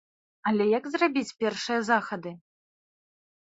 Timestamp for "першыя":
1.43-1.79